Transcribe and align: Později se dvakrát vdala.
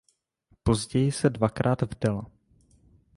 Později 0.63 1.11
se 1.11 1.29
dvakrát 1.29 1.81
vdala. 1.81 2.25